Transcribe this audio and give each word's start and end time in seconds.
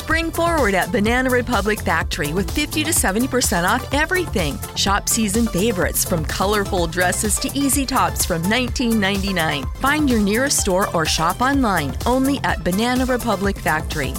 Spring 0.00 0.30
forward 0.32 0.74
at 0.74 0.90
Banana 0.90 1.28
Republic 1.28 1.82
Factory 1.82 2.32
with 2.32 2.50
50 2.50 2.84
to 2.84 2.90
70% 2.90 3.68
off 3.68 3.92
everything. 3.92 4.58
Shop 4.74 5.10
season 5.10 5.46
favorites 5.46 6.06
from 6.06 6.24
colorful 6.24 6.86
dresses 6.86 7.38
to 7.40 7.50
easy 7.52 7.84
tops 7.84 8.24
from 8.24 8.42
$19.99. 8.44 9.76
Find 9.76 10.08
your 10.08 10.20
nearest 10.20 10.58
store 10.58 10.88
or 10.96 11.04
shop 11.04 11.42
online 11.42 11.94
only 12.06 12.38
at 12.44 12.64
Banana 12.64 13.04
Republic 13.04 13.58
Factory. 13.58 14.14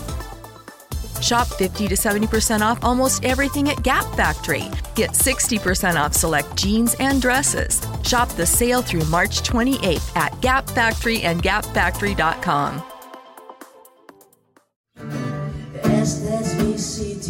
Shop 1.20 1.48
50 1.48 1.88
to 1.88 1.96
70% 1.96 2.62
off 2.62 2.84
almost 2.84 3.26
everything 3.26 3.68
at 3.70 3.82
Gap 3.82 4.06
Factory. 4.16 4.66
Get 4.94 5.14
60% 5.14 5.96
off 5.96 6.14
select 6.14 6.56
jeans 6.56 6.94
and 7.00 7.20
dresses. 7.20 7.82
Shop 8.04 8.30
the 8.30 8.46
sale 8.46 8.84
through 8.84 9.06
March 9.06 9.42
28th 9.42 10.16
at 10.16 10.40
Gap 10.42 10.70
Factory 10.70 11.24
and 11.24 11.42
gapfactory.com. 11.42 12.84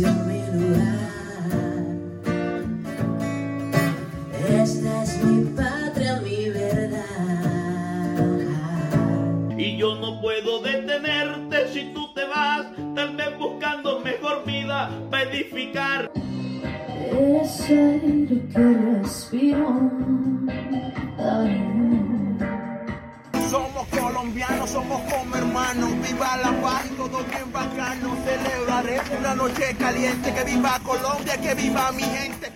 mi 0.09 0.41
lugar. 0.51 1.11
Esta 4.49 5.03
es 5.03 5.23
mi 5.23 5.45
patria, 5.55 6.19
mi 6.21 6.49
verdad. 6.49 7.01
Y 9.57 9.77
yo 9.77 9.95
no 9.95 10.19
puedo 10.21 10.61
detenerte 10.61 11.67
si 11.71 11.93
tú 11.93 12.13
te 12.13 12.25
vas, 12.25 12.65
tal 12.95 13.15
vez 13.15 13.37
buscando 13.37 13.99
mejor 13.99 14.43
vida 14.45 14.89
para 15.09 15.23
edificar. 15.23 16.11
Es 17.11 17.70
aire 17.70 18.47
que 18.53 18.73
respiro. 19.01 19.91
Ay. 21.20 21.90
Somos 23.51 23.85
colombianos, 23.87 24.69
somos 24.69 25.01
como 25.11 25.35
hermanos. 25.35 25.89
Viva 26.01 26.37
la 26.37 26.53
paz 26.61 26.85
y 26.85 26.95
todo 26.95 27.21
bien 27.25 27.51
bacano. 27.51 28.15
Celebraré 28.23 29.01
una 29.19 29.35
noche 29.35 29.75
caliente. 29.77 30.33
Que 30.33 30.43
viva 30.45 30.79
Colombia, 30.79 31.35
que 31.35 31.53
viva 31.53 31.91
mi 31.91 32.03
gente. 32.03 32.49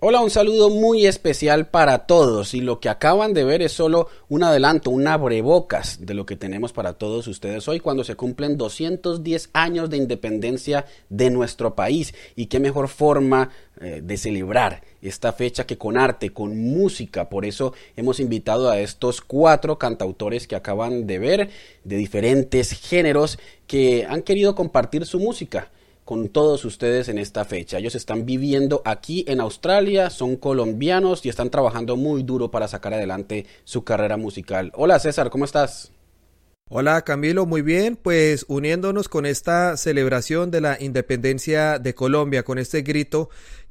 Hola, 0.00 0.20
un 0.20 0.30
saludo 0.30 0.70
muy 0.70 1.06
especial 1.06 1.66
para 1.66 2.06
todos 2.06 2.54
y 2.54 2.60
lo 2.60 2.78
que 2.78 2.88
acaban 2.88 3.34
de 3.34 3.42
ver 3.42 3.62
es 3.62 3.72
solo 3.72 4.08
un 4.28 4.44
adelanto, 4.44 4.92
un 4.92 5.08
abrebocas 5.08 6.06
de 6.06 6.14
lo 6.14 6.24
que 6.24 6.36
tenemos 6.36 6.72
para 6.72 6.92
todos 6.92 7.26
ustedes 7.26 7.66
hoy 7.66 7.80
cuando 7.80 8.04
se 8.04 8.14
cumplen 8.14 8.56
210 8.56 9.50
años 9.54 9.90
de 9.90 9.96
independencia 9.96 10.86
de 11.08 11.30
nuestro 11.30 11.74
país. 11.74 12.14
Y 12.36 12.46
qué 12.46 12.60
mejor 12.60 12.86
forma 12.86 13.50
eh, 13.80 14.00
de 14.00 14.16
celebrar 14.16 14.84
esta 15.02 15.32
fecha 15.32 15.66
que 15.66 15.78
con 15.78 15.98
arte, 15.98 16.30
con 16.30 16.56
música, 16.56 17.28
por 17.28 17.44
eso 17.44 17.72
hemos 17.96 18.20
invitado 18.20 18.70
a 18.70 18.78
estos 18.78 19.20
cuatro 19.20 19.80
cantautores 19.80 20.46
que 20.46 20.54
acaban 20.54 21.08
de 21.08 21.18
ver 21.18 21.50
de 21.82 21.96
diferentes 21.96 22.70
géneros 22.70 23.40
que 23.66 24.06
han 24.08 24.22
querido 24.22 24.54
compartir 24.54 25.06
su 25.06 25.18
música 25.18 25.72
con 26.08 26.30
todos 26.30 26.64
ustedes 26.64 27.10
en 27.10 27.18
esta 27.18 27.44
fecha. 27.44 27.76
Ellos 27.76 27.94
están 27.94 28.24
viviendo 28.24 28.80
aquí 28.86 29.26
en 29.28 29.42
Australia, 29.42 30.08
son 30.08 30.36
colombianos 30.36 31.26
y 31.26 31.28
están 31.28 31.50
trabajando 31.50 31.98
muy 31.98 32.22
duro 32.22 32.50
para 32.50 32.66
sacar 32.66 32.94
adelante 32.94 33.44
su 33.64 33.84
carrera 33.84 34.16
musical. 34.16 34.72
Hola 34.74 34.98
César, 35.00 35.28
¿cómo 35.28 35.44
estás? 35.44 35.92
Hola 36.70 37.02
Camilo, 37.02 37.44
muy 37.44 37.60
bien, 37.60 37.96
pues 37.96 38.46
uniéndonos 38.48 39.10
con 39.10 39.26
esta 39.26 39.76
celebración 39.76 40.50
de 40.50 40.62
la 40.62 40.78
independencia 40.80 41.78
de 41.78 41.94
Colombia, 41.94 42.42
con 42.42 42.56
este 42.56 42.80
grito 42.80 43.28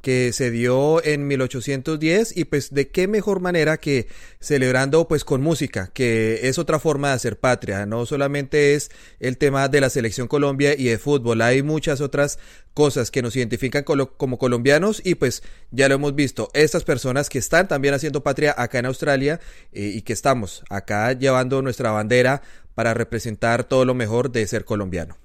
que 0.07 0.31
se 0.31 0.51
dio 0.51 1.03
en 1.03 1.27
1810 1.27 2.37
y 2.37 2.45
pues 2.45 2.73
de 2.73 2.87
qué 2.87 3.09
mejor 3.09 3.41
manera 3.41 3.75
que 3.75 4.07
celebrando 4.39 5.05
pues 5.05 5.25
con 5.25 5.41
música, 5.41 5.91
que 5.93 6.47
es 6.47 6.57
otra 6.57 6.79
forma 6.79 7.09
de 7.09 7.15
hacer 7.15 7.41
patria, 7.41 7.85
no 7.85 8.05
solamente 8.05 8.73
es 8.73 8.89
el 9.19 9.37
tema 9.37 9.67
de 9.67 9.81
la 9.81 9.89
selección 9.89 10.29
Colombia 10.29 10.75
y 10.77 10.85
de 10.85 10.97
fútbol, 10.97 11.41
hay 11.41 11.61
muchas 11.61 11.99
otras 11.99 12.39
cosas 12.73 13.11
que 13.11 13.21
nos 13.21 13.35
identifican 13.35 13.83
como 13.83 14.37
colombianos 14.37 15.01
y 15.03 15.15
pues 15.15 15.43
ya 15.71 15.89
lo 15.89 15.95
hemos 15.95 16.15
visto, 16.15 16.51
estas 16.53 16.85
personas 16.85 17.27
que 17.27 17.39
están 17.39 17.67
también 17.67 17.93
haciendo 17.93 18.23
patria 18.23 18.55
acá 18.57 18.79
en 18.79 18.85
Australia 18.85 19.41
eh, 19.73 19.91
y 19.93 20.03
que 20.03 20.13
estamos 20.13 20.63
acá 20.69 21.11
llevando 21.11 21.61
nuestra 21.61 21.91
bandera 21.91 22.41
para 22.75 22.93
representar 22.93 23.65
todo 23.65 23.83
lo 23.83 23.93
mejor 23.93 24.31
de 24.31 24.47
ser 24.47 24.63
colombiano. 24.63 25.17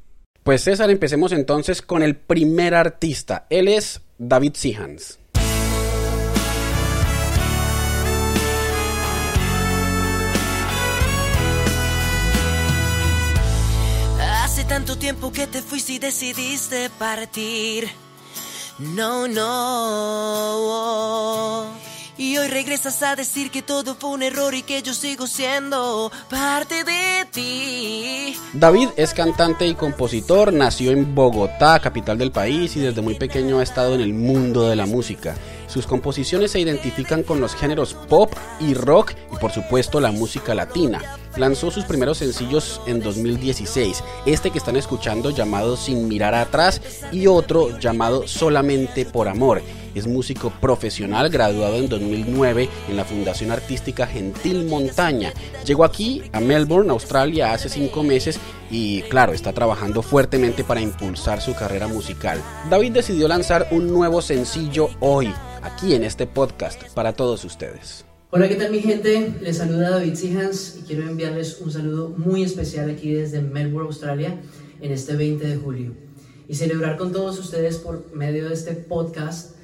Pues 0.43 0.63
César, 0.65 0.91
empecemos 0.91 1.31
entonces 1.31 1.83
con 1.83 2.03
el 2.03 2.17
primer 2.17 2.75
artista. 2.75 3.47
Él 3.49 3.69
es 3.69 4.01
David 4.25 4.55
Sihans. 4.55 5.19
Hace 14.45 14.63
tanto 14.65 14.97
tiempo 14.97 15.33
que 15.33 15.49
te 15.49 15.61
fuiste 15.61 15.95
y 15.95 15.99
decidiste 15.99 16.89
partir. 16.91 17.91
No, 18.79 19.27
no. 19.27 20.63
Y 22.23 22.39
hoy 22.39 22.47
regresas 22.47 23.03
a 23.03 23.17
decir 23.17 23.51
que 23.51 23.63
todo 23.63 23.97
fue 23.97 24.11
un 24.11 24.23
error 24.23 24.55
y 24.55 24.63
que 24.63 24.81
yo 24.81 24.95
sigo 24.95 25.27
siendo 25.27 26.13
parte 26.31 26.85
de 26.85 27.27
ti. 27.33 28.37
David 28.53 28.91
es 28.97 29.13
cantante 29.13 29.67
y 29.67 29.75
compositor, 29.75 30.53
nació 30.53 30.93
en 30.93 31.17
Bogotá, 31.17 31.81
capital 31.81 32.19
del 32.19 32.31
país, 32.31 32.77
y 32.77 32.81
desde 32.81 33.03
muy 33.03 33.17
pequeño 33.17 33.59
ha 33.59 33.65
estado 33.65 33.97
en 33.97 34.03
el 34.03 34.15
mundo 34.15 34.69
de 34.69 34.77
la 34.77 34.87
música. 34.87 35.35
Sus 35.67 35.89
composiciones 35.89 36.53
se 36.53 36.61
identifican 36.61 37.25
con 37.25 37.41
los 37.41 37.57
géneros 37.57 37.95
pop 37.95 38.33
y 38.61 38.75
rock 38.75 39.15
y 39.33 39.37
por 39.39 39.51
supuesto 39.51 40.01
la 40.01 40.13
música 40.13 40.55
latina. 40.55 41.01
Lanzó 41.37 41.73
sus 41.73 41.87
primeros 41.87 42.19
sencillos 42.19 42.81
en 42.87 43.01
2016, 43.01 44.05
este 44.27 44.53
que 44.53 44.59
están 44.59 44.77
escuchando 44.77 45.31
llamado 45.31 45.77
Sin 45.77 46.07
mirar 46.07 46.37
atrás 46.37 46.81
y 47.11 47.27
otro 47.27 47.81
llamado 47.81 48.29
Solamente 48.29 49.07
por 49.07 49.27
amor. 49.27 49.61
Es 49.95 50.07
músico 50.07 50.51
profesional 50.59 51.29
graduado 51.29 51.77
en 51.77 51.89
2009 51.89 52.69
en 52.89 52.97
la 52.97 53.05
Fundación 53.05 53.51
Artística 53.51 54.07
Gentil 54.07 54.65
Montaña. 54.65 55.35
Llegó 55.67 55.85
aquí 55.85 56.23
a 56.33 56.41
Melbourne, 56.41 56.91
Australia, 56.91 57.53
hace 57.53 57.69
cinco 57.69 58.03
meses 58.03 58.41
y 58.71 59.03
claro, 59.03 59.35
está 59.35 59.53
trabajando 59.53 60.01
fuertemente 60.03 60.65
para 60.65 60.81
impulsar 60.81 61.43
su 61.43 61.55
carrera 61.55 61.89
musical. 61.89 62.41
David 62.71 62.93
decidió 62.93 63.29
lanzar 63.29 63.69
un 63.71 63.93
nuevo 63.93 64.23
sencillo 64.23 64.89
hoy, 65.01 65.31
aquí 65.61 65.95
en 65.95 66.05
este 66.05 66.27
podcast, 66.27 66.83
para 66.95 67.13
todos 67.13 67.45
ustedes. 67.45 68.07
Hola, 68.31 68.49
¿qué 68.49 68.55
tal 68.55 68.73
mi 68.73 68.81
gente? 68.81 69.35
Les 69.43 69.59
saluda 69.59 69.91
David 69.91 70.15
Sihans 70.15 70.79
y 70.79 70.87
quiero 70.87 71.07
enviarles 71.07 71.61
un 71.61 71.71
saludo 71.71 72.15
muy 72.17 72.43
especial 72.45 72.89
aquí 72.89 73.13
desde 73.13 73.43
Melbourne, 73.43 73.89
Australia, 73.89 74.41
en 74.81 74.91
este 74.91 75.17
20 75.17 75.47
de 75.47 75.57
julio. 75.57 75.93
Y 76.49 76.55
celebrar 76.55 76.97
con 76.97 77.13
todos 77.13 77.39
ustedes 77.39 77.77
por 77.77 78.11
medio 78.15 78.49
de 78.49 78.55
este 78.55 78.73
podcast 78.73 79.57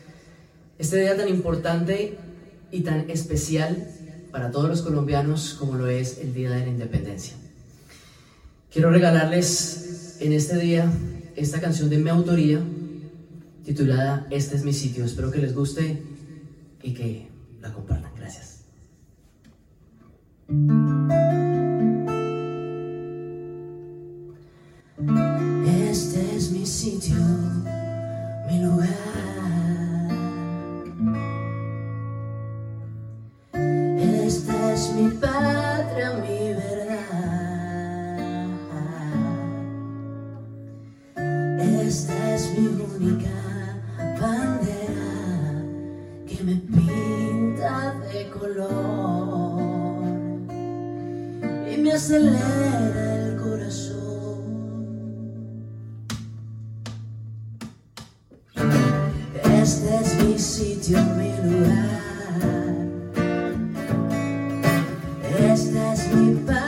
este 0.78 1.00
día 1.00 1.16
tan 1.16 1.28
importante 1.28 2.16
y 2.71 2.81
tan 2.81 3.11
especial 3.11 3.89
para 4.31 4.50
todos 4.50 4.69
los 4.69 4.83
colombianos 4.83 5.55
como 5.59 5.75
lo 5.75 5.89
es 5.89 6.19
el 6.19 6.34
Día 6.34 6.50
de 6.50 6.61
la 6.61 6.69
Independencia. 6.69 7.34
Quiero 8.72 8.91
regalarles 8.91 10.19
en 10.21 10.33
este 10.33 10.56
día 10.59 10.91
esta 11.37 11.61
canción 11.61 11.88
de 11.88 11.99
mi 11.99 12.11
autoría 12.11 12.61
titulada 13.65 14.27
Este 14.31 14.56
es 14.56 14.65
mi 14.65 14.72
sitio. 14.72 15.05
Espero 15.05 15.31
que 15.31 15.38
les 15.38 15.55
guste 15.55 16.03
y 16.83 16.94
que 16.94 17.28
la 17.61 17.72
compartan. 17.72 18.12
Gracias. 18.17 18.57
Esta 66.10 66.64
es 66.64 66.68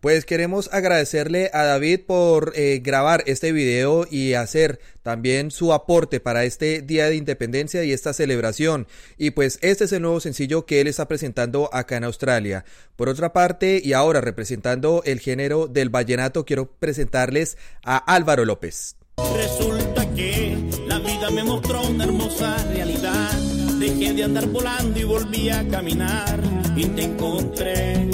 Pues 0.00 0.24
queremos 0.24 0.70
agradecerle 0.72 1.50
a 1.52 1.64
David 1.64 2.02
por 2.06 2.52
eh, 2.54 2.80
grabar 2.80 3.24
este 3.26 3.50
video 3.50 4.06
y 4.08 4.34
hacer 4.34 4.78
también 5.02 5.50
su 5.50 5.72
aporte 5.72 6.20
para 6.20 6.44
este 6.44 6.82
Día 6.82 7.06
de 7.06 7.16
Independencia 7.16 7.82
y 7.82 7.92
esta 7.92 8.12
celebración. 8.12 8.86
Y 9.16 9.32
pues 9.32 9.58
este 9.60 9.84
es 9.84 9.92
el 9.92 10.02
nuevo 10.02 10.20
sencillo 10.20 10.66
que 10.66 10.80
él 10.80 10.86
está 10.86 11.08
presentando 11.08 11.68
acá 11.72 11.96
en 11.96 12.04
Australia. 12.04 12.64
Por 12.94 13.08
otra 13.08 13.32
parte, 13.32 13.80
y 13.82 13.92
ahora 13.92 14.20
representando 14.20 15.02
el 15.04 15.18
género 15.18 15.66
del 15.66 15.88
vallenato, 15.88 16.44
quiero 16.44 16.70
presentarles 16.78 17.58
a 17.82 17.96
Álvaro 17.96 18.44
López. 18.44 18.94
Resulta 19.34 20.08
que 20.14 20.56
la 20.86 21.00
vida 21.00 21.28
me 21.30 21.42
mostró 21.42 21.82
una 21.82 22.04
hermosa 22.04 22.56
realidad. 22.72 23.32
Dejé 23.80 24.12
de 24.12 24.22
andar 24.22 24.46
volando 24.46 24.96
y 25.00 25.02
volví 25.02 25.50
a 25.50 25.66
caminar 25.66 26.40
y 26.76 26.84
te 26.84 27.02
encontré. 27.02 28.08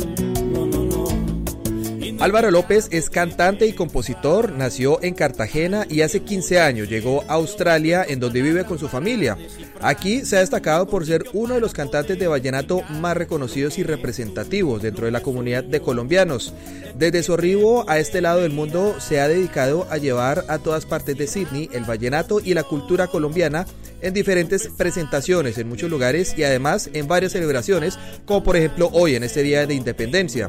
Álvaro 2.24 2.50
López 2.50 2.88
es 2.90 3.10
cantante 3.10 3.66
y 3.66 3.74
compositor, 3.74 4.50
nació 4.52 4.98
en 5.02 5.12
Cartagena 5.12 5.86
y 5.90 6.00
hace 6.00 6.22
15 6.22 6.58
años 6.58 6.88
llegó 6.88 7.22
a 7.28 7.34
Australia 7.34 8.02
en 8.08 8.18
donde 8.18 8.40
vive 8.40 8.64
con 8.64 8.78
su 8.78 8.88
familia. 8.88 9.36
Aquí 9.84 10.24
se 10.24 10.38
ha 10.38 10.40
destacado 10.40 10.86
por 10.88 11.04
ser 11.04 11.24
uno 11.34 11.52
de 11.52 11.60
los 11.60 11.74
cantantes 11.74 12.18
de 12.18 12.26
vallenato 12.26 12.80
más 12.88 13.18
reconocidos 13.18 13.76
y 13.76 13.82
representativos 13.82 14.80
dentro 14.80 15.04
de 15.04 15.10
la 15.10 15.20
comunidad 15.20 15.62
de 15.62 15.82
colombianos. 15.82 16.54
Desde 16.96 17.22
su 17.22 17.34
arribo 17.34 17.84
a 17.86 17.98
este 17.98 18.22
lado 18.22 18.40
del 18.40 18.52
mundo 18.52 18.98
se 18.98 19.20
ha 19.20 19.28
dedicado 19.28 19.86
a 19.90 19.98
llevar 19.98 20.46
a 20.48 20.58
todas 20.58 20.86
partes 20.86 21.18
de 21.18 21.26
Sydney 21.26 21.68
el 21.74 21.84
vallenato 21.84 22.40
y 22.40 22.54
la 22.54 22.62
cultura 22.62 23.08
colombiana 23.08 23.66
en 24.00 24.14
diferentes 24.14 24.68
presentaciones 24.68 25.58
en 25.58 25.68
muchos 25.68 25.90
lugares 25.90 26.34
y 26.34 26.44
además 26.44 26.88
en 26.94 27.06
varias 27.06 27.32
celebraciones, 27.32 27.98
como 28.24 28.42
por 28.42 28.56
ejemplo 28.56 28.88
hoy 28.90 29.16
en 29.16 29.24
este 29.24 29.42
Día 29.42 29.66
de 29.66 29.74
Independencia. 29.74 30.48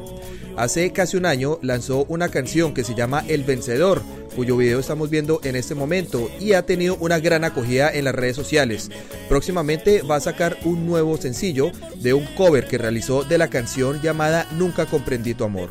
Hace 0.56 0.90
casi 0.92 1.18
un 1.18 1.26
año 1.26 1.58
lanzó 1.60 2.06
una 2.08 2.30
canción 2.30 2.72
que 2.72 2.84
se 2.84 2.94
llama 2.94 3.22
El 3.28 3.44
Vencedor, 3.44 4.00
cuyo 4.34 4.56
video 4.56 4.78
estamos 4.78 5.10
viendo 5.10 5.40
en 5.44 5.54
este 5.54 5.74
momento 5.74 6.30
y 6.40 6.52
ha 6.52 6.64
tenido 6.64 6.96
una 6.96 7.18
gran 7.18 7.44
acogida 7.44 7.90
en 7.90 8.04
las 8.04 8.14
redes 8.14 8.36
sociales. 8.36 8.90
Próximamente 9.28 10.02
va 10.02 10.16
a 10.16 10.20
sacar 10.20 10.56
un 10.64 10.86
nuevo 10.86 11.16
sencillo 11.16 11.72
de 11.96 12.14
un 12.14 12.24
cover 12.36 12.68
que 12.68 12.78
realizó 12.78 13.24
de 13.24 13.38
la 13.38 13.48
canción 13.48 14.00
llamada 14.00 14.46
Nunca 14.52 14.86
comprendí 14.86 15.34
tu 15.34 15.42
amor. 15.42 15.70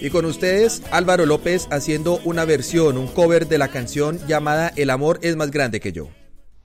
Y 0.00 0.10
con 0.10 0.24
ustedes 0.24 0.82
Álvaro 0.90 1.24
López 1.24 1.68
haciendo 1.70 2.18
una 2.24 2.44
versión, 2.44 2.98
un 2.98 3.06
cover 3.06 3.46
de 3.46 3.58
la 3.58 3.68
canción 3.68 4.18
llamada 4.26 4.72
El 4.74 4.90
amor 4.90 5.20
es 5.22 5.36
más 5.36 5.52
grande 5.52 5.78
que 5.78 5.92
yo. 5.92 6.08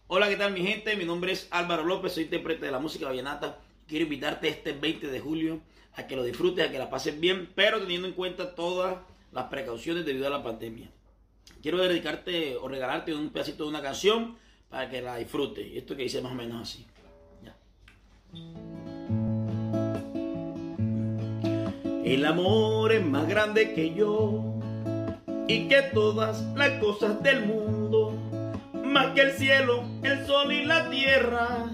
Hola, 0.07 0.27
¿qué 0.27 0.37
tal 0.37 0.53
mi 0.53 0.61
gente? 0.61 0.95
Mi 0.95 1.05
nombre 1.05 1.33
es 1.33 1.47
Álvaro 1.51 1.83
López, 1.83 2.13
soy 2.13 2.23
intérprete 2.23 2.65
de 2.65 2.71
la 2.71 2.79
música 2.79 3.05
vallenata. 3.05 3.59
Quiero 3.87 4.05
invitarte 4.05 4.49
este 4.49 4.71
20 4.71 5.09
de 5.09 5.19
julio 5.19 5.61
a 5.93 6.07
que 6.07 6.15
lo 6.15 6.23
disfrutes, 6.23 6.67
a 6.67 6.71
que 6.71 6.79
la 6.79 6.89
pases 6.89 7.19
bien, 7.19 7.49
pero 7.53 7.79
teniendo 7.79 8.07
en 8.07 8.15
cuenta 8.15 8.55
todas 8.55 8.97
las 9.31 9.45
precauciones 9.45 10.03
debido 10.03 10.25
a 10.25 10.31
la 10.31 10.41
pandemia. 10.41 10.89
Quiero 11.61 11.77
dedicarte 11.77 12.55
o 12.55 12.67
regalarte 12.67 13.13
un 13.13 13.29
pedacito 13.29 13.65
de 13.65 13.69
una 13.69 13.83
canción 13.83 14.35
para 14.69 14.89
que 14.89 15.01
la 15.01 15.17
disfrutes. 15.17 15.65
Esto 15.73 15.95
que 15.95 16.03
dice 16.03 16.21
más 16.21 16.31
o 16.31 16.35
menos 16.35 16.61
así. 16.61 16.85
El 22.03 22.25
amor 22.25 22.91
es 22.91 23.05
más 23.05 23.27
grande 23.27 23.73
que 23.73 23.93
yo 23.93 24.43
y 25.47 25.67
que 25.67 25.81
todas 25.93 26.41
las 26.55 26.71
cosas 26.79 27.21
del 27.21 27.45
mundo, 27.45 28.13
más 28.85 29.07
que 29.07 29.21
el 29.21 29.31
cielo, 29.31 29.83
el 30.03 30.25
sol 30.25 30.51
y 30.51 30.65
la 30.65 30.89
tierra, 30.89 31.69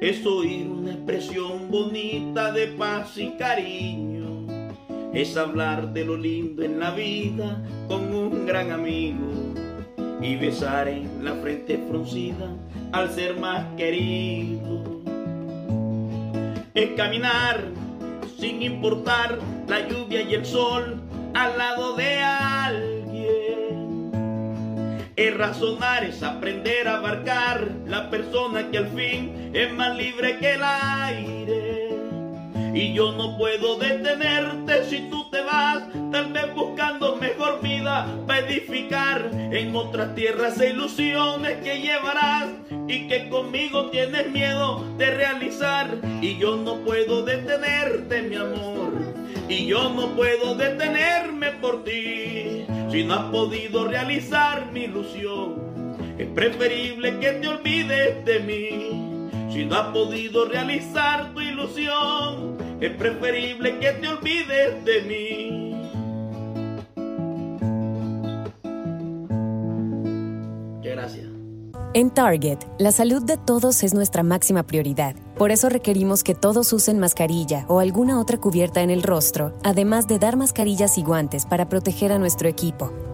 es 0.00 0.24
oír 0.26 0.66
una 0.66 0.92
expresión 0.92 1.70
bonita 1.70 2.52
de 2.52 2.68
paz 2.68 3.16
y 3.16 3.30
cariño, 3.32 4.46
es 5.12 5.36
hablar 5.36 5.92
de 5.92 6.04
lo 6.04 6.16
lindo 6.16 6.62
en 6.62 6.80
la 6.80 6.92
vida 6.92 7.62
con 7.86 8.12
un 8.12 8.46
gran 8.46 8.72
amigo 8.72 9.30
y 10.22 10.36
besar 10.36 10.88
en 10.88 11.24
la 11.24 11.34
frente 11.34 11.78
fruncida 11.88 12.48
al 12.92 13.10
ser 13.10 13.36
más 13.38 13.64
querido. 13.76 15.00
Es 16.74 16.90
caminar 16.96 17.64
sin 18.38 18.62
importar 18.62 19.38
la 19.68 19.86
lluvia 19.88 20.22
y 20.22 20.34
el 20.34 20.44
sol 20.46 21.00
al 21.34 21.58
lado 21.58 21.94
de 21.96 22.18
alguien. 22.18 23.00
Es 25.16 25.36
razonar, 25.36 26.04
es 26.04 26.22
aprender 26.22 26.88
a 26.88 26.96
abarcar 26.96 27.68
la 27.86 28.08
persona 28.08 28.70
que 28.70 28.78
al 28.78 28.88
fin 28.88 29.50
es 29.52 29.72
más 29.72 29.96
libre 29.96 30.38
que 30.38 30.54
el 30.54 30.62
aire. 30.62 31.59
Y 32.72 32.92
yo 32.94 33.12
no 33.12 33.36
puedo 33.36 33.76
detenerte 33.76 34.84
si 34.84 35.10
tú 35.10 35.28
te 35.30 35.40
vas, 35.42 35.84
tal 36.12 36.32
vez 36.32 36.54
buscando 36.54 37.16
mejor 37.16 37.60
vida 37.60 38.06
para 38.26 38.46
edificar 38.46 39.30
en 39.32 39.74
otras 39.74 40.14
tierras 40.14 40.60
e 40.60 40.70
ilusiones 40.70 41.58
que 41.64 41.80
llevarás 41.80 42.48
y 42.86 43.08
que 43.08 43.28
conmigo 43.28 43.90
tienes 43.90 44.30
miedo 44.30 44.84
de 44.96 45.10
realizar. 45.10 45.88
Y 46.20 46.38
yo 46.38 46.56
no 46.56 46.76
puedo 46.84 47.24
detenerte, 47.24 48.22
mi 48.22 48.36
amor. 48.36 48.92
Y 49.48 49.66
yo 49.66 49.90
no 49.90 50.14
puedo 50.14 50.54
detenerme 50.54 51.50
por 51.60 51.82
ti 51.82 52.64
si 52.90 53.04
no 53.04 53.14
has 53.14 53.30
podido 53.30 53.88
realizar 53.88 54.70
mi 54.72 54.84
ilusión. 54.84 55.70
Es 56.18 56.28
preferible 56.28 57.18
que 57.18 57.32
te 57.32 57.48
olvides 57.48 58.24
de 58.24 58.40
mí. 58.40 59.52
Si 59.52 59.64
no 59.64 59.74
has 59.74 59.88
podido 59.88 60.44
realizar 60.44 61.32
tu 61.34 61.40
ilusión, 61.40 62.58
es 62.80 62.96
preferible 62.96 63.78
que 63.78 63.92
te 63.92 64.08
olvides 64.08 64.84
de 64.84 65.02
mí. 65.02 65.66
Gracias. 70.82 71.26
En 71.92 72.10
Target, 72.10 72.58
la 72.78 72.92
salud 72.92 73.22
de 73.22 73.36
todos 73.36 73.82
es 73.82 73.94
nuestra 73.94 74.22
máxima 74.22 74.62
prioridad. 74.62 75.16
Por 75.36 75.50
eso 75.50 75.68
requerimos 75.68 76.22
que 76.22 76.34
todos 76.34 76.72
usen 76.72 76.98
mascarilla 76.98 77.64
o 77.68 77.80
alguna 77.80 78.20
otra 78.20 78.38
cubierta 78.38 78.80
en 78.82 78.90
el 78.90 79.02
rostro, 79.02 79.54
además 79.64 80.06
de 80.06 80.18
dar 80.18 80.36
mascarillas 80.36 80.98
y 80.98 81.02
guantes 81.02 81.46
para 81.46 81.68
proteger 81.68 82.12
a 82.12 82.18
nuestro 82.18 82.48
equipo. 82.48 82.92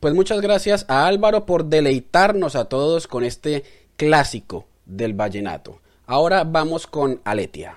Pues 0.00 0.14
muchas 0.14 0.40
gracias 0.40 0.84
a 0.88 1.06
Álvaro 1.06 1.46
por 1.46 1.64
deleitarnos 1.64 2.56
a 2.56 2.66
todos 2.66 3.06
con 3.06 3.24
este 3.24 3.64
clásico 3.96 4.66
del 4.84 5.14
vallenato. 5.14 5.80
Ahora 6.06 6.44
vamos 6.44 6.86
con 6.86 7.20
Aletia. 7.24 7.76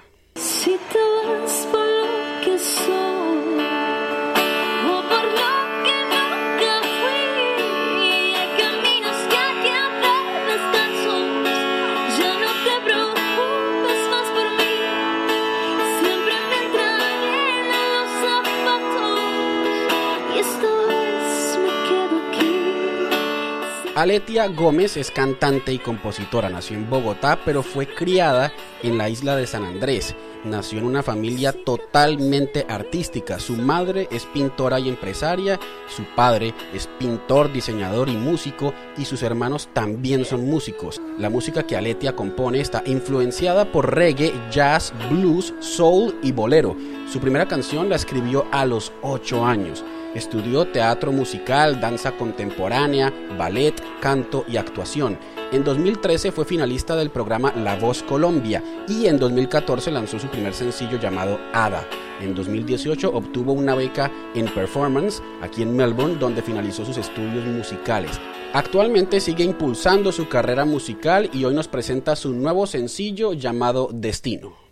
Aletia 24.08 24.48
Gómez 24.48 24.96
es 24.96 25.12
cantante 25.12 25.74
y 25.74 25.80
compositora. 25.80 26.50
Nació 26.50 26.78
en 26.78 26.90
Bogotá, 26.90 27.42
pero 27.44 27.62
fue 27.62 27.94
criada 27.94 28.54
en 28.82 28.98
la 28.98 29.10
isla 29.10 29.36
de 29.36 29.46
San 29.46 29.66
Andrés. 29.66 30.16
Nació 30.50 30.80
en 30.80 30.86
una 30.86 31.04
familia 31.04 31.52
totalmente 31.52 32.66
artística. 32.70 33.38
Su 33.38 33.58
madre 33.58 34.08
es 34.12 34.26
pintora 34.26 34.80
y 34.80 34.88
empresaria, 34.88 35.60
su 35.88 36.04
padre 36.16 36.54
es 36.74 36.88
pintor, 37.00 37.52
diseñador 37.52 38.08
y 38.08 38.16
músico, 38.16 38.74
y 38.98 39.04
sus 39.04 39.24
hermanos 39.24 39.68
también 39.74 40.24
son 40.24 40.50
músicos. 40.50 41.02
La 41.20 41.30
música 41.30 41.64
que 41.64 41.76
Aletia 41.76 42.16
compone 42.16 42.62
está 42.62 42.82
influenciada 42.86 43.70
por 43.74 43.94
reggae, 43.94 44.34
jazz, 44.50 44.94
blues, 45.10 45.54
soul 45.60 46.16
y 46.24 46.32
bolero. 46.32 46.78
Su 47.12 47.20
primera 47.20 47.48
canción 47.48 47.90
la 47.90 47.98
escribió 47.98 48.46
a 48.52 48.66
los 48.66 48.94
8 49.02 49.46
años. 49.46 49.84
Estudió 50.16 50.66
teatro 50.66 51.12
musical, 51.12 51.82
danza 51.82 52.14
contemporánea, 52.14 53.14
ballet, 53.38 53.76
canto 54.00 54.46
y 54.48 54.56
actuación. 54.56 55.20
En 55.50 55.64
2013 55.64 56.34
fue 56.34 56.44
finalista 56.44 56.94
del 56.98 57.10
programa 57.10 57.54
La 57.56 57.78
Voz 57.78 58.04
Colombia 58.04 58.62
y 58.86 59.06
en 59.06 59.18
2014 59.18 59.92
lanzó 59.92 60.20
su 60.20 60.28
primer 60.28 60.54
sencillo 60.54 61.00
llamado 61.00 61.40
Ada. 61.54 61.86
En 62.20 62.36
2018 62.36 63.10
obtuvo 63.14 63.54
una 63.54 63.74
beca 63.74 64.12
en 64.36 64.54
performance 64.54 65.24
aquí 65.42 65.62
en 65.62 65.74
Melbourne 65.74 66.18
donde 66.20 66.42
finalizó 66.42 66.84
sus 66.84 66.98
estudios 66.98 67.46
musicales. 67.46 68.20
Actualmente 68.52 69.22
sigue 69.22 69.46
impulsando 69.46 70.12
su 70.12 70.28
carrera 70.28 70.66
musical 70.66 71.30
y 71.32 71.46
hoy 71.46 71.56
nos 71.56 71.70
presenta 71.70 72.18
su 72.18 72.34
nuevo 72.34 72.68
sencillo 72.68 73.32
llamado 73.32 73.88
Destino. 73.94 74.68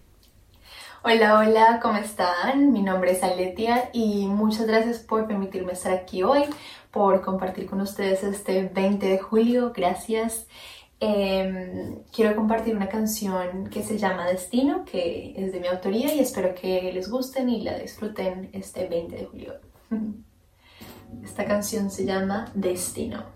Hola, 1.08 1.38
hola, 1.38 1.80
¿cómo 1.84 1.98
están? 2.00 2.74
Mi 2.74 2.82
nombre 2.82 3.12
es 3.12 3.22
Aletia 3.22 3.92
y 3.94 4.26
muchas 4.26 4.66
gracias 4.66 4.98
por 4.98 5.28
permitirme 5.28 5.74
estar 5.74 5.94
aquí 5.94 6.24
hoy, 6.24 6.46
por 6.96 7.22
compartir 7.22 7.70
con 7.70 7.82
ustedes 7.82 8.24
este 8.24 8.70
20 8.74 9.06
de 9.06 9.20
julio. 9.20 9.74
Gracias. 9.76 10.48
Em, 11.02 12.04
quiero 12.14 12.38
compartir 12.38 12.74
una 12.74 12.88
canción 12.88 13.70
que 13.70 13.84
se 13.84 13.98
llama 13.98 14.26
Destino, 14.26 14.86
que 14.86 15.34
es 15.36 15.52
de 15.52 15.60
mi 15.60 15.68
autoría 15.68 16.16
y 16.16 16.22
espero 16.22 16.56
que 16.56 16.94
les 16.94 17.10
gusten 17.10 17.50
y 17.50 17.64
la 17.64 17.78
disfruten 17.78 18.50
este 18.54 18.88
20 18.88 19.14
de 19.14 19.26
julio. 19.26 19.54
Esta 21.22 21.44
canción 21.44 21.92
se 21.92 22.06
llama 22.06 22.50
Destino. 22.56 23.35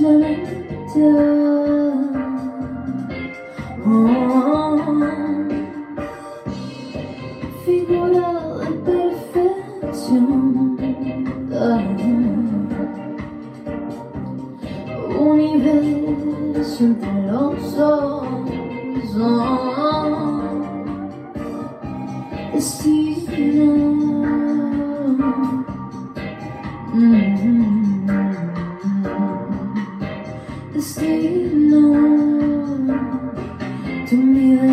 La. 0.00 0.06
Oh, 3.84 4.78
figura 7.64 8.28
perfección. 8.84 10.26
Ah, 11.52 11.82
universo 15.18 16.84
entre 16.84 17.22
los. 17.26 17.74
Oh. 17.78 18.18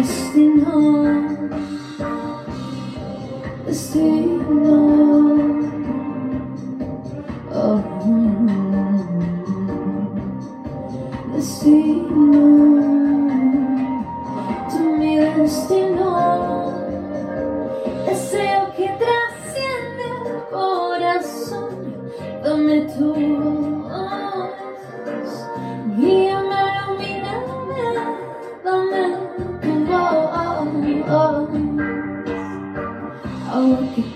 Mi 0.05 0.11
destino, 0.11 1.04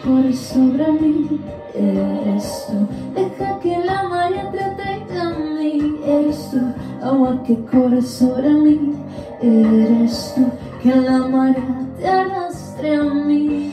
Corre 0.10 0.34
sobre 0.34 0.92
mí, 0.94 1.40
eres 1.76 2.66
tú. 2.66 2.88
Deja 3.14 3.60
que 3.60 3.78
la 3.78 4.10
marea 4.10 4.50
trate 4.52 5.14
de 5.14 5.24
mí, 5.54 6.00
eres 6.04 6.50
tú. 6.50 6.58
Agua 7.04 7.44
que 7.44 7.56
corre 7.66 8.02
sobre 8.02 8.50
mí, 8.50 8.96
eres 9.40 10.34
tú. 10.34 10.48
Que 10.82 10.96
la 10.96 11.20
marea 11.28 11.86
te 12.00 12.08
arrastre 12.08 12.96
a 12.96 13.04
mí. 13.04 13.69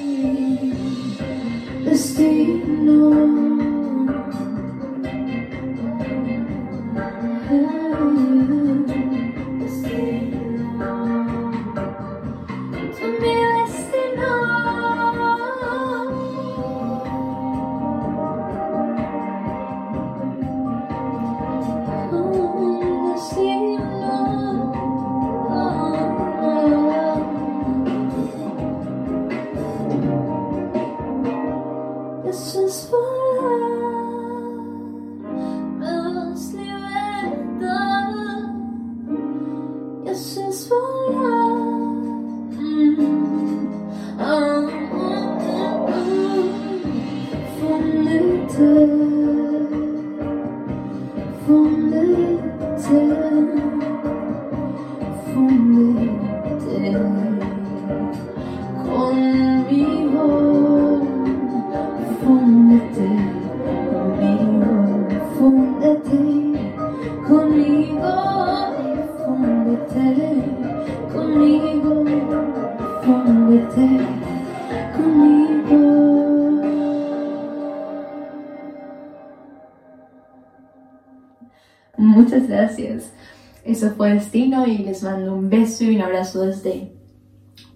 Muchas 82.17 82.49
gracias. 82.49 83.13
Eso 83.63 83.91
fue 83.95 84.15
Destino 84.15 84.67
y 84.67 84.79
les 84.79 85.03
mando 85.03 85.35
un 85.35 85.51
beso 85.51 85.85
y 85.85 85.97
un 85.97 86.01
abrazo 86.01 86.47
desde 86.47 86.93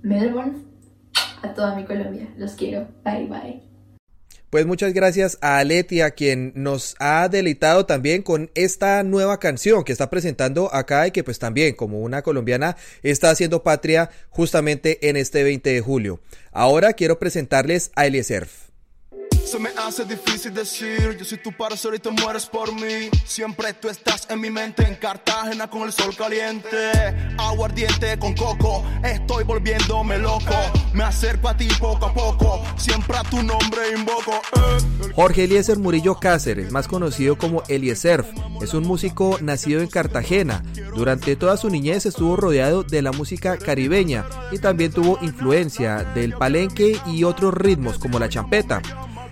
Melbourne 0.01 0.63
a 1.43 1.53
toda 1.53 1.75
mi 1.75 1.85
Colombia. 1.85 2.33
Los 2.39 2.53
quiero. 2.53 2.89
Bye 3.05 3.27
bye. 3.27 3.63
Pues 4.49 4.65
muchas 4.65 4.95
gracias 4.95 5.37
a 5.43 5.59
Aletia, 5.59 6.13
quien 6.13 6.53
nos 6.57 6.97
ha 7.01 7.29
deleitado 7.29 7.85
también 7.85 8.23
con 8.23 8.51
esta 8.55 9.03
nueva 9.03 9.39
canción 9.39 9.85
que 9.85 9.93
está 9.93 10.09
presentando 10.09 10.75
acá 10.75 11.07
y 11.07 11.11
que 11.11 11.23
pues 11.23 11.39
también 11.39 11.75
como 11.75 12.01
una 12.01 12.23
colombiana 12.23 12.79
está 13.03 13.29
haciendo 13.29 13.63
patria 13.63 14.09
justamente 14.31 15.11
en 15.11 15.17
este 15.17 15.43
20 15.43 15.69
de 15.69 15.81
julio. 15.83 16.21
Ahora 16.51 16.95
quiero 16.95 17.19
presentarles 17.19 17.93
a 17.95 18.07
Eliezer. 18.07 18.49
Se 19.45 19.59
me 19.59 19.71
hace 19.71 20.05
difícil 20.05 20.55
decir, 20.55 21.17
yo 21.19 21.25
soy 21.25 21.39
tu 21.39 21.53
parcero 21.53 21.95
y 21.97 21.99
te 21.99 22.11
mueres 22.11 22.47
por 22.47 22.73
mí. 22.73 23.11
Siempre 23.25 23.73
tú 23.75 23.89
estás 23.89 24.29
en 24.31 24.41
mi 24.41 24.49
mente, 24.49 24.87
en 24.87 24.95
Cartagena 24.95 25.69
con 25.69 25.83
el 25.83 25.93
sol 25.93 26.15
caliente. 26.17 26.93
Aguardiente 27.37 28.17
con 28.19 28.35
coco, 28.35 28.85
estoy 29.03 29.43
volviéndome 29.43 30.19
loco. 30.19 30.55
Me 30.93 31.03
acerco 31.03 31.49
a 31.49 31.57
ti 31.57 31.67
poco 31.81 32.07
a 32.07 32.15
poco, 32.15 32.63
siempre 32.77 33.17
a 33.17 33.25
tu 33.25 33.43
nombre 33.43 33.91
invoco. 33.97 34.41
eh. 34.57 35.13
Jorge 35.15 35.45
Eliezer 35.45 35.79
Murillo 35.79 36.15
Cáceres, 36.21 36.71
más 36.71 36.87
conocido 36.87 37.37
como 37.37 37.65
Eliezer, 37.67 38.25
es 38.63 38.73
un 38.75 38.87
músico 38.87 39.39
nacido 39.41 39.81
en 39.81 39.89
Cartagena. 39.89 40.63
Durante 40.95 41.35
toda 41.35 41.57
su 41.57 41.69
niñez 41.71 42.07
estuvo 42.07 42.37
rodeado 42.37 42.85
de 42.85 43.03
la 43.03 43.11
música 43.11 43.59
caribeña 43.59 44.25
y 44.53 44.59
también 44.59 44.93
tuvo 44.93 45.19
influencia 45.23 46.05
del 46.15 46.35
palenque 46.35 47.01
y 47.07 47.25
otros 47.25 47.53
ritmos 47.55 47.99
como 47.99 48.21
la 48.21 48.29
champeta. 48.29 48.81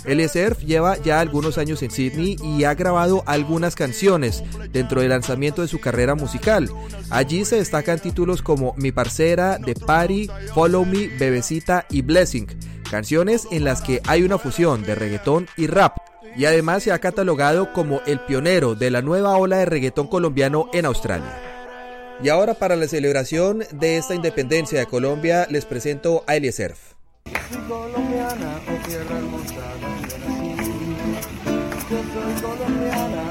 Eliezer 0.09 0.57
lleva 0.57 0.97
ya 0.97 1.21
algunos 1.21 1.59
años 1.59 1.83
en 1.83 1.91
Sydney 1.91 2.37
y 2.43 2.65
ha 2.65 2.75
grabado 2.75 3.23
algunas 3.27 3.75
canciones 3.75 4.43
dentro 4.73 5.03
del 5.03 5.11
lanzamiento 5.11 5.63
de 5.63 5.69
su 5.69 5.81
carrera 5.81 6.15
musical. 6.15 6.71
Allí 7.11 7.45
se 7.45 7.57
destacan 7.57 7.99
títulos 7.99 8.41
como 8.41 8.75
Mi 8.77 8.91
Parcera, 8.91 9.59
The 9.63 9.75
Party, 9.75 10.31
Follow 10.55 10.85
Me, 10.87 11.09
Bebecita 11.09 11.85
y 11.91 12.03
Blessing, 12.03 12.47
canciones 12.91 13.47
en 13.51 13.65
las 13.65 13.83
que 13.83 14.01
hay 14.07 14.23
una 14.23 14.39
fusión 14.39 14.83
de 14.83 14.95
reggaetón 14.95 15.47
y 15.57 15.67
rap. 15.67 15.99
Y 16.37 16.47
además 16.47 16.83
se 16.83 16.93
ha 16.93 16.99
catalogado 16.99 17.73
como 17.73 18.01
el 18.07 18.21
pionero 18.21 18.75
de 18.75 18.91
la 18.91 19.03
nueva 19.03 19.37
ola 19.37 19.59
de 19.59 19.67
reggaetón 19.67 20.07
colombiano 20.07 20.71
en 20.73 20.87
Australia. 20.87 21.39
Y 22.23 22.31
ahora 22.31 22.55
para 22.55 22.77
la 22.77 22.89
celebración 22.89 23.65
de 23.73 23.99
esta 23.99 24.15
independencia 24.15 24.79
de 24.81 24.87
Colombia 24.87 25.47
les 25.51 25.65
presento 25.65 26.25
a 26.27 26.37
Eliezer. 26.37 26.75
Colombiana. 32.49 33.23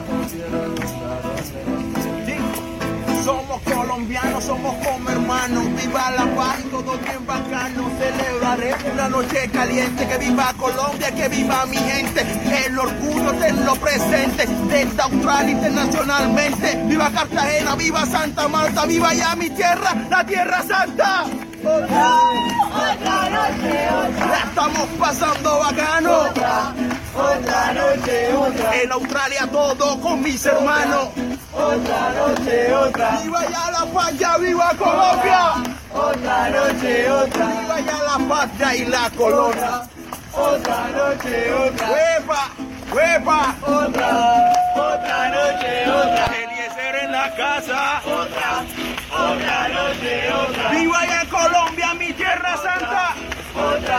Somos 3.23 3.61
colombianos, 3.63 4.43
somos 4.43 4.75
como 4.85 5.09
hermanos, 5.09 5.65
viva 5.75 6.11
la 6.11 6.25
paz 6.35 6.59
y 6.59 6.69
todo 6.69 6.97
bien 6.97 7.25
bacano. 7.25 7.89
Celebraré 7.99 8.75
una 8.93 9.09
noche 9.09 9.49
caliente, 9.51 10.07
que 10.07 10.17
viva 10.17 10.53
Colombia, 10.57 11.11
que 11.11 11.27
viva 11.27 11.65
mi 11.65 11.77
gente. 11.77 12.25
El 12.65 12.79
orgullo 12.79 13.33
de 13.33 13.51
lo 13.51 13.75
presente, 13.75 14.47
desde 14.69 15.01
Australia 15.01 15.51
internacionalmente. 15.51 16.83
Viva 16.85 17.09
Cartagena, 17.11 17.75
viva 17.75 18.05
Santa 18.05 18.47
Marta, 18.47 18.85
viva 18.85 19.13
ya 19.13 19.35
mi 19.35 19.49
tierra, 19.49 19.93
la 20.09 20.25
tierra 20.25 20.63
santa. 20.63 21.25
Otra 21.63 23.29
noche, 23.29 23.89
otra. 23.89 24.25
La 24.27 24.39
estamos 24.39 24.87
pasando 24.99 25.59
bacano. 25.59 26.11
Otra, 26.13 26.73
otra 27.17 27.73
noche, 27.73 28.33
otra. 28.33 28.81
En 28.81 28.91
Australia 28.91 29.47
todo 29.51 29.99
con 29.99 30.21
mis 30.21 30.45
hermanos. 30.45 31.09
Otra 31.53 32.13
noche, 32.13 32.73
otra. 32.73 33.19
Viva 33.23 33.41
ya 33.49 33.71
la 33.71 33.85
patria, 33.91 34.37
viva 34.37 34.71
Colombia. 34.77 35.63
Otra 35.93 36.49
noche, 36.49 37.11
otra. 37.11 37.45
Viva 37.45 37.79
ya 37.79 38.03
la 38.03 38.27
patria 38.27 38.75
y 38.75 38.85
la 38.85 39.09
colonia. 39.17 39.89
otra 40.33 40.87
noche, 40.89 41.53
otra. 41.53 41.89
¡Huepa! 41.89 42.49
¡Huepa! 42.93 43.55
Otra, 43.61 44.53
otra 44.75 45.29
noche, 45.29 45.89
otra. 45.89 46.25
Eliezer 46.25 46.95
en 47.03 47.11
la 47.11 47.35
casa. 47.35 48.01
Otra 48.05 48.96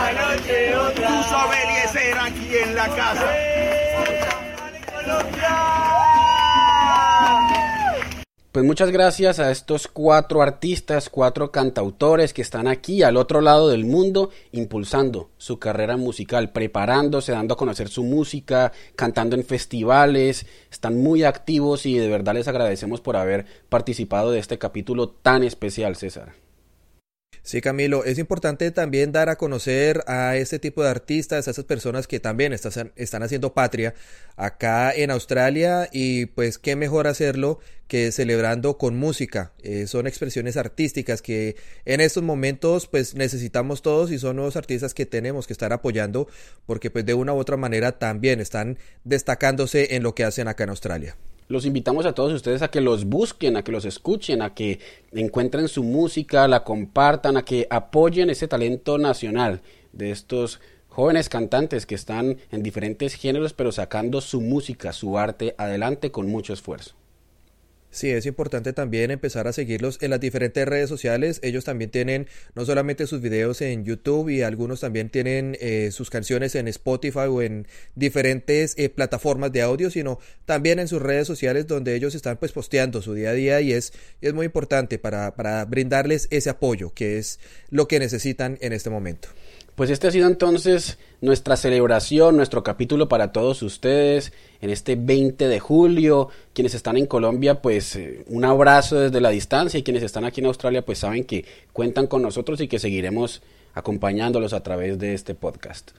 Otra 0.09 0.37
noche, 0.37 0.77
otra. 0.77 1.09
Puso 1.09 1.53
Eliezer 1.53 2.19
aquí 2.19 2.57
en 2.65 2.75
la 2.75 2.89
casa. 2.89 3.27
Pues 8.51 8.65
muchas 8.65 8.91
gracias 8.91 9.39
a 9.39 9.51
estos 9.51 9.87
cuatro 9.87 10.41
artistas, 10.41 11.11
cuatro 11.11 11.53
cantautores 11.53 12.33
que 12.33 12.41
están 12.41 12.67
aquí 12.67 13.03
al 13.03 13.19
otro 13.19 13.43
lado 13.43 13.69
del 13.69 13.85
mundo 13.85 14.31
impulsando 14.53 15.29
su 15.37 15.59
carrera 15.59 15.99
musical, 15.99 16.53
preparándose, 16.53 17.33
dando 17.33 17.55
a 17.55 17.59
conocer 17.59 17.89
su 17.89 18.03
música, 18.03 18.73
cantando 18.97 19.37
en 19.37 19.45
festivales, 19.45 20.47
están 20.71 20.97
muy 20.97 21.25
activos 21.25 21.85
y 21.85 21.99
de 21.99 22.09
verdad 22.09 22.35
les 22.35 22.49
agradecemos 22.49 23.03
por 23.03 23.17
haber 23.17 23.45
participado 23.69 24.31
de 24.31 24.39
este 24.39 24.59
capítulo 24.59 25.11
tan 25.11 25.45
especial, 25.45 25.95
César. 25.97 26.48
Sí, 27.49 27.63
Camilo, 27.63 28.05
es 28.05 28.19
importante 28.19 28.71
también 28.73 29.11
dar 29.11 29.31
a 29.31 29.37
conocer 29.37 30.05
a 30.07 30.37
este 30.37 30.59
tipo 30.59 30.83
de 30.83 30.91
artistas, 30.91 31.49
a 31.49 31.51
esas 31.51 31.65
personas 31.65 32.07
que 32.07 32.21
también 32.21 32.53
están, 32.53 32.93
están 32.95 33.23
haciendo 33.23 33.55
patria 33.55 33.95
acá 34.37 34.93
en 34.93 35.11
Australia 35.11 35.89
y 35.91 36.27
pues 36.27 36.59
qué 36.59 36.77
mejor 36.77 37.07
hacerlo 37.07 37.59
que 37.87 38.13
celebrando 38.13 38.77
con 38.77 38.99
música. 38.99 39.55
Eh, 39.63 39.87
son 39.87 40.07
expresiones 40.07 40.59
artísticas 40.59 41.23
que 41.23 41.57
en 41.87 42.03
estos 42.03 42.23
momentos 42.23 42.87
pues 42.87 43.15
necesitamos 43.15 43.81
todos 43.81 44.11
y 44.11 44.19
son 44.19 44.37
nuevos 44.37 44.57
artistas 44.57 44.93
que 44.93 45.07
tenemos 45.07 45.47
que 45.47 45.55
estar 45.55 45.73
apoyando 45.73 46.29
porque 46.67 46.91
pues 46.91 47.07
de 47.07 47.15
una 47.15 47.33
u 47.33 47.39
otra 47.39 47.57
manera 47.57 47.99
también 47.99 48.41
están 48.41 48.77
destacándose 49.05 49.97
en 49.97 50.03
lo 50.03 50.15
que 50.15 50.25
hacen 50.25 50.49
acá 50.49 50.65
en 50.65 50.71
Australia. 50.71 51.17
Los 51.49 51.65
invitamos 51.65 52.05
a 52.05 52.13
todos 52.13 52.35
ustedes 52.35 52.61
a 52.61 52.69
que 52.69 52.83
los 52.83 53.07
busquen, 53.07 53.57
a 53.57 53.65
que 53.65 53.73
los 53.73 53.87
escuchen, 53.87 54.43
a 54.43 54.53
que 54.53 54.81
encuentren 55.13 55.69
su 55.69 55.83
música, 55.83 56.47
la 56.47 56.63
compartan, 56.63 57.39
a 57.39 57.43
que 57.43 57.67
apoyen 57.71 58.29
ese 58.29 58.49
talento 58.49 58.99
nacional 58.99 59.63
de 59.95 60.11
estos 60.11 60.61
jóvenes 60.89 61.31
cantantes 61.31 61.87
que 61.87 61.95
están 61.95 62.37
en 62.51 62.63
diferentes 62.63 63.15
géneros 63.15 63.55
pero 63.55 63.73
sacando 63.73 64.21
su 64.21 64.43
música, 64.43 64.93
su 64.93 65.17
arte 65.17 65.55
adelante 65.57 66.11
con 66.11 66.29
mucho 66.29 66.53
esfuerzo. 66.53 66.97
Sí, 67.99 68.11
es 68.11 68.27
importante 68.27 68.73
también 68.73 69.11
empezar 69.11 69.49
a 69.49 69.53
seguirlos 69.53 69.99
en 70.01 70.11
las 70.11 70.21
diferentes 70.21 70.65
redes 70.69 70.89
sociales. 70.89 71.41
Ellos 71.43 71.65
también 71.65 71.91
tienen 71.91 72.29
no 72.55 72.65
solamente 72.65 73.09
sus 73.09 73.21
videos 73.21 73.61
en 73.61 73.85
YouTube 73.85 74.29
y 74.29 74.43
algunos 74.43 74.79
también 74.79 75.11
tienen 75.11 75.57
eh, 75.61 75.91
sus 75.91 76.09
canciones 76.09 76.55
en 76.55 76.69
Spotify 76.69 77.27
o 77.29 77.43
en 77.43 77.67
diferentes 77.97 78.75
eh, 78.79 78.89
plataformas 78.89 79.51
de 79.51 79.63
audio, 79.63 79.91
sino 79.91 80.21
también 80.45 80.79
en 80.79 80.87
sus 80.87 81.03
redes 81.03 81.27
sociales 81.27 81.67
donde 81.67 81.97
ellos 81.97 82.15
están 82.15 82.37
pues 82.37 82.53
posteando 82.53 83.03
su 83.03 83.15
día 83.15 83.31
a 83.31 83.33
día 83.33 83.61
y 83.63 83.73
es, 83.73 83.93
es 84.21 84.33
muy 84.33 84.47
importante 84.47 85.01
para, 85.01 85.35
para 85.35 85.65
brindarles 85.65 86.29
ese 86.31 86.51
apoyo 86.51 86.95
que 86.95 87.19
es 87.19 87.41
lo 87.69 87.89
que 87.89 87.99
necesitan 87.99 88.59
en 88.61 88.75
este 88.75 88.91
momento. 88.91 89.29
Pues 89.79 89.91
este 89.91 90.09
ha 90.09 90.11
sido 90.11 90.27
entonces 90.27 90.99
nuestra 91.21 91.57
celebración, 91.57 92.37
nuestro 92.37 92.65
capítulo 92.65 93.09
para 93.09 93.31
todos 93.31 93.63
ustedes 93.63 94.33
en 94.61 94.71
este 94.71 94.97
20 94.97 95.47
de 95.47 95.61
julio. 95.61 96.31
Quienes 96.53 96.75
están 96.75 96.97
en 96.97 97.07
Colombia, 97.07 97.63
pues 97.63 97.95
eh, 97.95 98.25
un 98.27 98.45
abrazo 98.45 98.99
desde 98.99 99.21
la 99.21 99.29
distancia 99.29 99.79
y 99.79 99.85
quienes 99.85 100.03
están 100.03 100.25
aquí 100.25 100.41
en 100.41 100.49
Australia, 100.49 100.85
pues 100.85 100.99
saben 100.99 101.23
que 101.23 101.45
cuentan 101.73 102.09
con 102.09 102.23
nosotros 102.23 102.61
y 102.61 102.67
que 102.67 102.81
seguiremos 102.81 103.41
acompañándolos 103.73 104.53
a 104.53 104.65
través 104.65 104.99
de 104.99 105.15
este 105.15 105.37
podcast. 105.37 105.93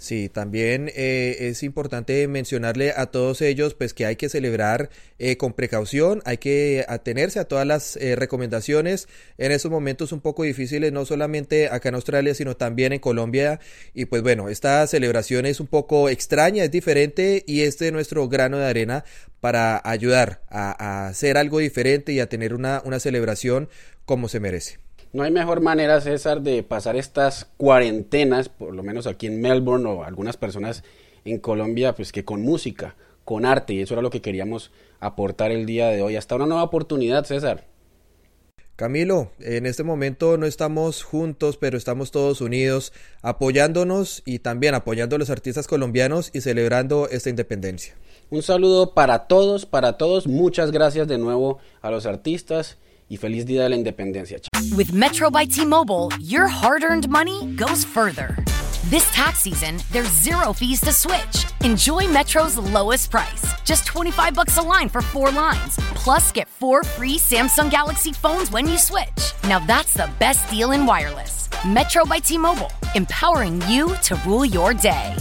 Sí, 0.00 0.30
también 0.30 0.90
eh, 0.94 1.36
es 1.40 1.62
importante 1.62 2.26
mencionarle 2.26 2.94
a 2.96 3.10
todos 3.10 3.42
ellos 3.42 3.74
pues 3.74 3.92
que 3.92 4.06
hay 4.06 4.16
que 4.16 4.30
celebrar 4.30 4.88
eh, 5.18 5.36
con 5.36 5.52
precaución, 5.52 6.22
hay 6.24 6.38
que 6.38 6.86
atenerse 6.88 7.38
a 7.38 7.44
todas 7.44 7.66
las 7.66 7.96
eh, 7.96 8.16
recomendaciones 8.16 9.08
en 9.36 9.52
esos 9.52 9.70
momentos 9.70 10.12
un 10.12 10.22
poco 10.22 10.44
difíciles, 10.44 10.90
no 10.90 11.04
solamente 11.04 11.68
acá 11.68 11.90
en 11.90 11.96
Australia, 11.96 12.34
sino 12.34 12.56
también 12.56 12.94
en 12.94 12.98
Colombia. 12.98 13.60
Y 13.92 14.06
pues 14.06 14.22
bueno, 14.22 14.48
esta 14.48 14.86
celebración 14.86 15.44
es 15.44 15.60
un 15.60 15.66
poco 15.66 16.08
extraña, 16.08 16.64
es 16.64 16.70
diferente 16.70 17.44
y 17.46 17.60
este 17.60 17.88
es 17.88 17.92
nuestro 17.92 18.26
grano 18.26 18.56
de 18.56 18.68
arena 18.68 19.04
para 19.40 19.82
ayudar 19.84 20.40
a, 20.48 20.70
a 20.82 21.08
hacer 21.08 21.36
algo 21.36 21.58
diferente 21.58 22.12
y 22.14 22.20
a 22.20 22.28
tener 22.30 22.54
una, 22.54 22.80
una 22.86 23.00
celebración 23.00 23.68
como 24.06 24.28
se 24.28 24.40
merece. 24.40 24.78
No 25.12 25.24
hay 25.24 25.32
mejor 25.32 25.60
manera, 25.60 26.00
César, 26.00 26.40
de 26.40 26.62
pasar 26.62 26.94
estas 26.96 27.48
cuarentenas, 27.56 28.48
por 28.48 28.74
lo 28.74 28.84
menos 28.84 29.08
aquí 29.08 29.26
en 29.26 29.40
Melbourne 29.40 29.88
o 29.88 30.04
algunas 30.04 30.36
personas 30.36 30.84
en 31.24 31.38
Colombia, 31.38 31.96
pues 31.96 32.12
que 32.12 32.24
con 32.24 32.42
música, 32.42 32.94
con 33.24 33.44
arte, 33.44 33.74
y 33.74 33.80
eso 33.80 33.94
era 33.94 34.02
lo 34.02 34.10
que 34.10 34.22
queríamos 34.22 34.70
aportar 35.00 35.50
el 35.50 35.66
día 35.66 35.88
de 35.88 36.00
hoy. 36.00 36.14
Hasta 36.14 36.36
una 36.36 36.46
nueva 36.46 36.62
oportunidad, 36.62 37.24
César. 37.24 37.66
Camilo, 38.76 39.32
en 39.40 39.66
este 39.66 39.82
momento 39.82 40.38
no 40.38 40.46
estamos 40.46 41.02
juntos, 41.02 41.56
pero 41.56 41.76
estamos 41.76 42.12
todos 42.12 42.40
unidos, 42.40 42.92
apoyándonos 43.20 44.22
y 44.24 44.38
también 44.38 44.74
apoyando 44.74 45.16
a 45.16 45.18
los 45.18 45.28
artistas 45.28 45.66
colombianos 45.66 46.30
y 46.32 46.40
celebrando 46.40 47.08
esta 47.10 47.30
independencia. 47.30 47.94
Un 48.30 48.42
saludo 48.42 48.94
para 48.94 49.26
todos, 49.26 49.66
para 49.66 49.98
todos. 49.98 50.28
Muchas 50.28 50.70
gracias 50.70 51.08
de 51.08 51.18
nuevo 51.18 51.58
a 51.82 51.90
los 51.90 52.06
artistas 52.06 52.78
y 53.10 53.16
feliz 53.16 53.44
Día 53.44 53.64
de 53.64 53.68
la 53.68 53.76
Independencia. 53.76 54.38
With 54.76 54.92
Metro 54.92 55.30
by 55.30 55.44
T-Mobile, 55.44 56.10
your 56.20 56.46
hard-earned 56.46 57.08
money 57.08 57.52
goes 57.56 57.84
further. 57.84 58.36
This 58.88 59.10
tax 59.10 59.40
season, 59.40 59.78
there's 59.90 60.08
zero 60.08 60.52
fees 60.52 60.80
to 60.82 60.92
switch. 60.92 61.44
Enjoy 61.64 62.06
Metro's 62.06 62.56
lowest 62.56 63.10
price, 63.10 63.52
just 63.64 63.84
25 63.84 64.32
bucks 64.34 64.56
a 64.56 64.62
line 64.62 64.88
for 64.88 65.02
4 65.02 65.32
lines. 65.32 65.76
Plus 65.94 66.32
get 66.32 66.48
4 66.48 66.84
free 66.84 67.18
Samsung 67.18 67.68
Galaxy 67.70 68.12
phones 68.12 68.50
when 68.52 68.66
you 68.66 68.78
switch. 68.78 69.32
Now 69.48 69.58
that's 69.58 69.92
the 69.92 70.08
best 70.20 70.48
deal 70.48 70.70
in 70.70 70.86
wireless. 70.86 71.48
Metro 71.66 72.04
by 72.06 72.20
T-Mobile, 72.20 72.70
empowering 72.94 73.60
you 73.68 73.94
to 74.04 74.14
rule 74.24 74.44
your 74.44 74.72
day. 74.72 75.16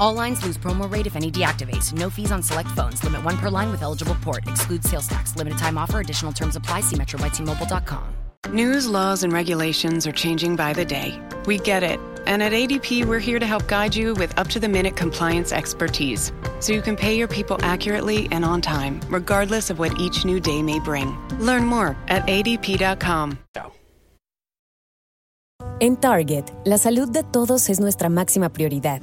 All 0.00 0.14
lines 0.14 0.42
lose 0.42 0.56
promo 0.56 0.90
rate 0.90 1.06
if 1.06 1.14
any 1.14 1.30
deactivates. 1.30 1.92
No 1.92 2.08
fees 2.10 2.32
on 2.32 2.42
select 2.42 2.70
phones. 2.70 3.04
Limit 3.04 3.22
one 3.22 3.36
per 3.36 3.50
line 3.50 3.70
with 3.70 3.82
eligible 3.82 4.16
port. 4.16 4.46
Excludes 4.48 4.88
sales 4.88 5.06
tax. 5.06 5.36
Limited 5.36 5.58
time 5.58 5.76
offer. 5.78 6.00
Additional 6.00 6.32
terms 6.32 6.56
apply. 6.56 6.80
See 6.80 6.96
metrobytmobile.com. 6.96 8.14
News, 8.48 8.88
laws, 8.88 9.22
and 9.22 9.32
regulations 9.32 10.06
are 10.06 10.12
changing 10.12 10.56
by 10.56 10.72
the 10.72 10.84
day. 10.84 11.20
We 11.44 11.58
get 11.58 11.82
it. 11.82 12.00
And 12.26 12.42
at 12.42 12.52
ADP, 12.52 13.04
we're 13.04 13.18
here 13.18 13.38
to 13.38 13.46
help 13.46 13.68
guide 13.68 13.94
you 13.94 14.14
with 14.14 14.36
up 14.38 14.48
to 14.48 14.60
the 14.60 14.68
minute 14.68 14.96
compliance 14.96 15.52
expertise 15.52 16.32
so 16.60 16.72
you 16.72 16.82
can 16.82 16.96
pay 16.96 17.16
your 17.16 17.28
people 17.28 17.58
accurately 17.62 18.26
and 18.30 18.44
on 18.44 18.62
time, 18.62 19.00
regardless 19.10 19.68
of 19.70 19.78
what 19.78 19.98
each 20.00 20.24
new 20.24 20.40
day 20.40 20.62
may 20.62 20.80
bring. 20.80 21.16
Learn 21.38 21.66
more 21.66 21.96
at 22.08 22.26
adp.com. 22.26 23.38
En 25.80 25.96
Target, 25.96 26.52
la 26.64 26.76
salud 26.76 27.10
de 27.10 27.22
todos 27.22 27.68
es 27.68 27.80
nuestra 27.80 28.08
máxima 28.08 28.50
prioridad. 28.50 29.02